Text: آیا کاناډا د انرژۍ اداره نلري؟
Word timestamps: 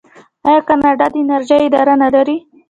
آیا 0.47 0.61
کاناډا 0.67 1.07
د 1.11 1.15
انرژۍ 1.23 1.61
اداره 1.65 1.93
نلري؟ 2.03 2.37